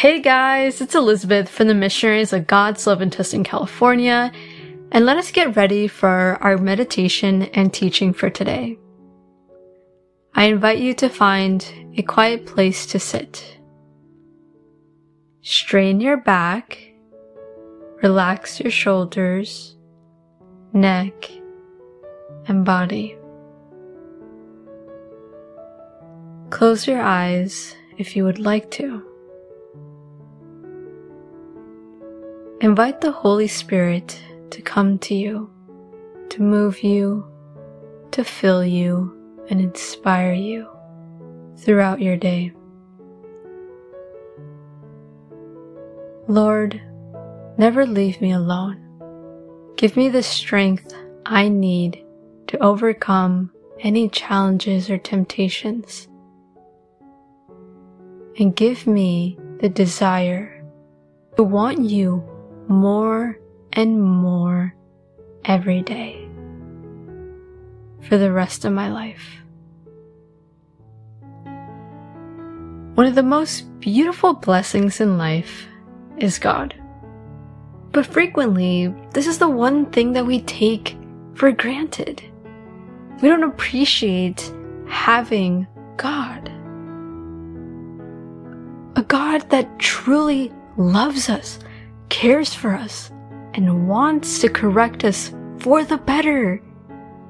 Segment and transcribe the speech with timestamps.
[0.00, 4.32] Hey guys, it's Elizabeth from the Missionaries of God's Love in Tustin, California,
[4.92, 8.78] and let us get ready for our meditation and teaching for today.
[10.32, 13.58] I invite you to find a quiet place to sit.
[15.42, 16.78] Strain your back,
[18.02, 19.76] relax your shoulders,
[20.72, 21.30] neck,
[22.46, 23.18] and body.
[26.48, 29.09] Close your eyes if you would like to.
[32.62, 35.50] Invite the Holy Spirit to come to you,
[36.28, 37.26] to move you,
[38.10, 39.16] to fill you,
[39.48, 40.68] and inspire you
[41.56, 42.52] throughout your day.
[46.28, 46.78] Lord,
[47.56, 48.78] never leave me alone.
[49.78, 52.04] Give me the strength I need
[52.48, 56.08] to overcome any challenges or temptations.
[58.38, 60.62] And give me the desire
[61.38, 62.29] to want you
[62.70, 63.38] more
[63.72, 64.74] and more
[65.44, 66.26] every day
[68.02, 69.40] for the rest of my life.
[72.94, 75.66] One of the most beautiful blessings in life
[76.18, 76.74] is God.
[77.92, 80.96] But frequently, this is the one thing that we take
[81.34, 82.22] for granted.
[83.20, 84.52] We don't appreciate
[84.86, 86.48] having God.
[88.96, 91.58] A God that truly loves us,
[92.10, 93.10] cares for us,
[93.54, 96.60] and wants to correct us for the better,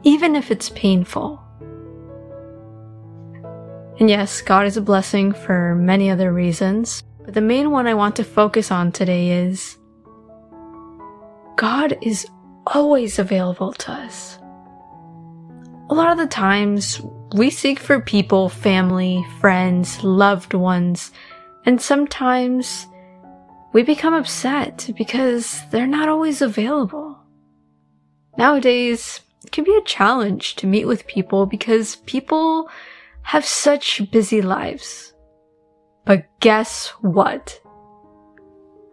[0.03, 1.41] even if it's painful.
[4.01, 7.95] And yes, God is a blessing for many other reasons, but the main one I
[7.95, 9.79] want to focus on today is
[11.57, 12.27] God is
[12.67, 14.39] always available to us.
[15.91, 17.01] A lot of the times,
[17.35, 21.13] we seek for people, family, friends, loved ones,
[21.67, 22.87] and sometimes
[23.73, 27.19] we become upset because they're not always available.
[28.37, 32.69] Nowadays, it can be a challenge to meet with people because people
[33.23, 35.15] have such busy lives.
[36.05, 37.61] But guess what?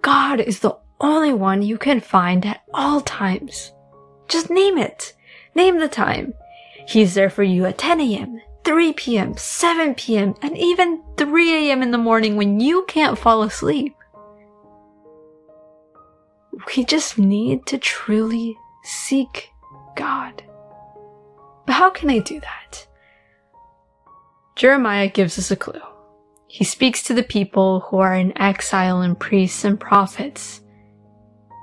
[0.02, 3.72] God is the only one you can find at all times.
[4.28, 5.14] Just name it.
[5.56, 6.34] Name the time.
[6.88, 11.82] He's there for you at 10 a.m., 3 p.m., 7 p.m., and even 3 a.m.
[11.82, 13.96] in the morning when you can't fall asleep.
[16.66, 19.52] We just need to truly seek
[19.96, 20.44] God.
[21.66, 22.88] But how can I do that?
[24.56, 25.82] Jeremiah gives us a clue.
[26.48, 30.62] He speaks to the people who are in exile and priests and prophets.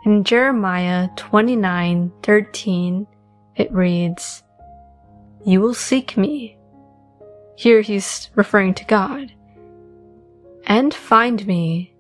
[0.05, 3.07] In Jeremiah 29:13,
[3.57, 4.43] it reads,
[5.45, 6.59] "You will seek me."
[7.57, 9.33] Here he's referring to God.
[10.67, 11.95] "And find me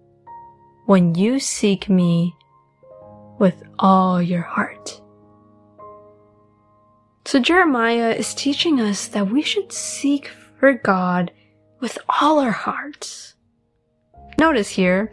[0.86, 2.36] when you seek me
[3.38, 5.00] with all your heart."
[7.26, 10.28] So Jeremiah is teaching us that we should seek
[10.58, 11.30] for God
[11.80, 13.34] with all our hearts.
[14.38, 15.10] Notice here,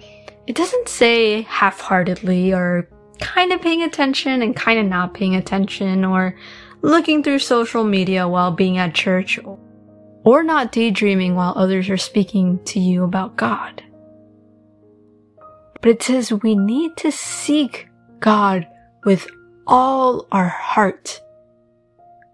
[0.47, 2.87] it doesn't say half-heartedly or
[3.19, 6.35] kind of paying attention and kind of not paying attention or
[6.81, 9.39] looking through social media while being at church
[10.23, 13.83] or not daydreaming while others are speaking to you about God.
[15.81, 17.87] But it says we need to seek
[18.21, 18.67] God
[19.03, 19.27] with
[19.67, 21.19] all our heart.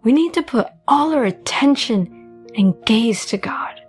[0.04, 3.82] We need to put all our attention and gaze to God.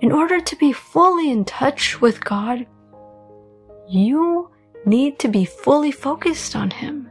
[0.00, 2.66] In order to be fully in touch with God,
[3.88, 4.50] you
[4.86, 7.08] need to be fully focused on Him.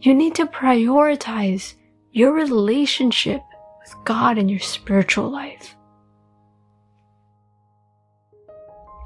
[0.00, 1.74] You need to prioritize
[2.12, 3.42] your relationship
[3.80, 5.76] with God in your spiritual life.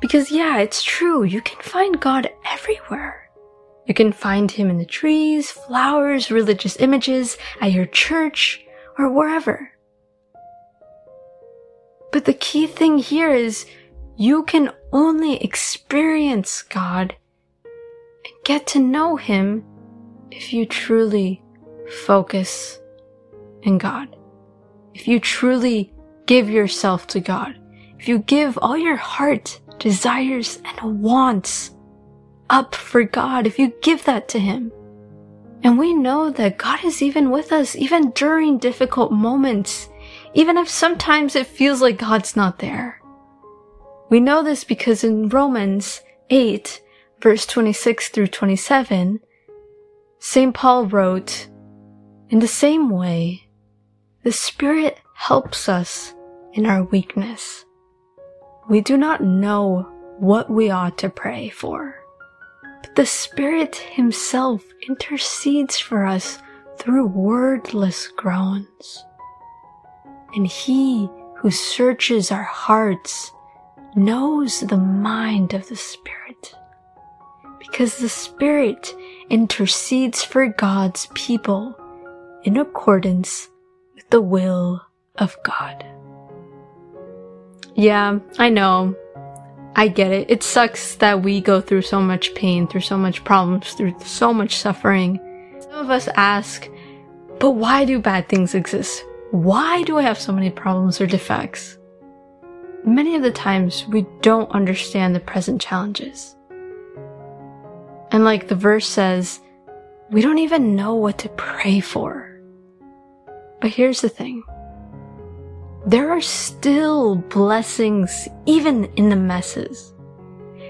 [0.00, 3.29] Because yeah, it's true, you can find God everywhere.
[3.90, 8.64] You can find Him in the trees, flowers, religious images, at your church,
[8.96, 9.72] or wherever.
[12.12, 13.66] But the key thing here is
[14.16, 17.16] you can only experience God
[17.64, 19.64] and get to know Him
[20.30, 21.42] if you truly
[22.06, 22.78] focus
[23.64, 24.14] in God.
[24.94, 25.92] If you truly
[26.26, 27.58] give yourself to God.
[27.98, 31.72] If you give all your heart, desires, and wants
[32.50, 33.46] up for God.
[33.46, 34.72] If you give that to Him.
[35.62, 39.88] And we know that God is even with us, even during difficult moments,
[40.34, 43.00] even if sometimes it feels like God's not there.
[44.08, 46.00] We know this because in Romans
[46.30, 46.80] 8,
[47.20, 49.20] verse 26 through 27,
[50.18, 50.54] St.
[50.54, 51.48] Paul wrote,
[52.30, 53.48] In the same way,
[54.24, 56.14] the Spirit helps us
[56.54, 57.64] in our weakness.
[58.68, 59.82] We do not know
[60.18, 61.99] what we ought to pray for.
[62.96, 66.38] The Spirit Himself intercedes for us
[66.76, 69.04] through wordless groans.
[70.34, 73.32] And He who searches our hearts
[73.94, 76.54] knows the mind of the Spirit.
[77.58, 78.94] Because the Spirit
[79.30, 81.76] intercedes for God's people
[82.42, 83.48] in accordance
[83.94, 84.82] with the will
[85.16, 85.84] of God.
[87.76, 88.96] Yeah, I know.
[89.76, 90.30] I get it.
[90.30, 94.32] It sucks that we go through so much pain, through so much problems, through so
[94.32, 95.20] much suffering.
[95.60, 96.68] Some of us ask,
[97.38, 99.04] but why do bad things exist?
[99.30, 101.78] Why do I have so many problems or defects?
[102.84, 106.34] Many of the times we don't understand the present challenges.
[108.10, 109.40] And like the verse says,
[110.10, 112.40] we don't even know what to pray for.
[113.60, 114.42] But here's the thing
[115.86, 119.94] there are still blessings even in the messes.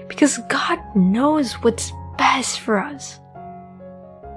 [0.07, 3.19] Because God knows what's best for us.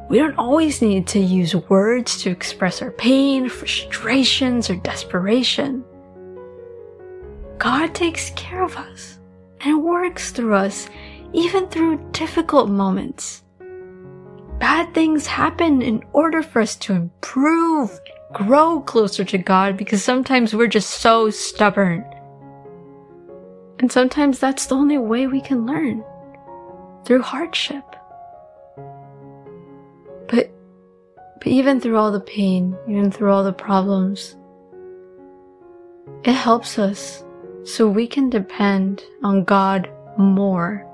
[0.09, 5.85] We don't always need to use words to express our pain, frustrations, or desperation.
[7.59, 9.19] God takes care of us
[9.61, 10.89] and works through us
[11.33, 13.43] even through difficult moments.
[14.59, 17.99] Bad things happen in order for us to improve
[18.35, 22.05] grow closer to God because sometimes we're just so stubborn.
[23.79, 26.05] And sometimes that's the only way we can learn
[27.05, 27.85] through hardship.
[30.29, 30.51] But,
[31.39, 34.37] but even through all the pain, even through all the problems,
[36.25, 37.25] it helps us
[37.65, 40.87] so we can depend on God more.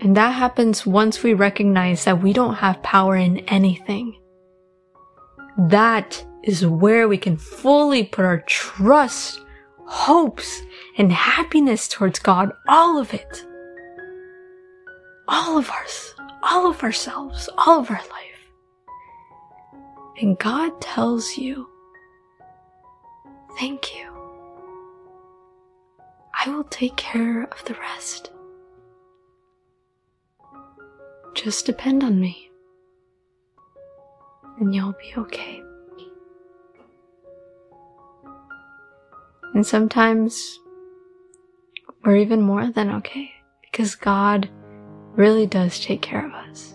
[0.00, 4.18] And that happens once we recognize that we don't have power in anything.
[5.56, 9.40] That is where we can fully put our trust,
[9.86, 10.62] hopes,
[10.98, 13.46] and happiness towards God, all of it.
[15.28, 16.14] All of us.
[16.42, 18.50] all of ourselves, all of our life.
[20.20, 21.68] And God tells you,
[23.58, 24.08] thank you.
[26.44, 28.30] I will take care of the rest.
[31.34, 32.50] Just depend on me,
[34.58, 35.62] and you'll be okay.
[39.54, 40.60] And sometimes
[42.04, 43.30] we're even more than okay
[43.62, 44.48] because God
[45.14, 46.74] really does take care of us.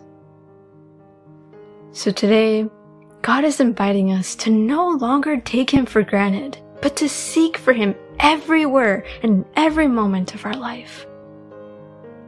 [1.92, 2.68] So today,
[3.24, 7.74] God is inviting us to no longer take Him for granted, but to seek for
[7.74, 11.08] Him everywhere and every moment of our life.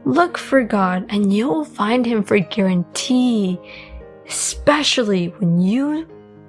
[0.04, 3.58] Look for God and you'll find Him for guarantee,
[4.26, 6.08] especially when you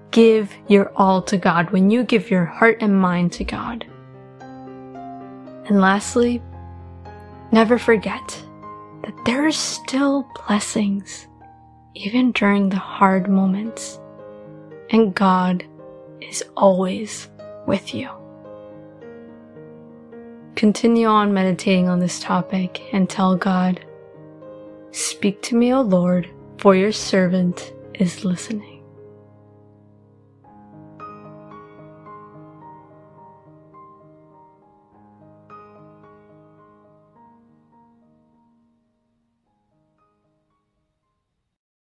[0.09, 3.86] give your all to God, when you give your heart and mind to God.
[5.65, 6.41] And lastly,
[7.51, 8.43] never forget
[9.03, 11.27] that there are still blessings
[11.95, 13.99] even during the hard moments.
[14.89, 15.65] And God
[16.21, 17.29] is always
[17.67, 18.09] with you.
[20.55, 23.83] Continue on meditating on this topic and tell God,
[24.91, 28.70] Speak to me, O Lord, for your servant is listening.